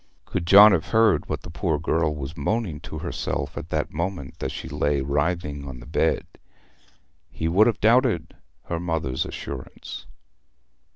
Could 0.25 0.47
John 0.47 0.71
have 0.71 0.87
heard 0.87 1.29
what 1.29 1.41
the 1.43 1.51
poor 1.51 1.77
girl 1.77 2.15
was 2.15 2.35
moaning 2.35 2.79
to 2.79 2.97
herself 2.97 3.55
at 3.55 3.69
that 3.69 3.93
moment 3.93 4.41
as 4.41 4.51
she 4.51 4.67
lay 4.67 5.01
writhing 5.01 5.63
on 5.67 5.79
the 5.79 5.85
bed, 5.85 6.25
he 7.29 7.47
would 7.47 7.67
have 7.67 7.79
doubted 7.79 8.35
her 8.63 8.79
mother's 8.79 9.27
assurance. 9.27 10.07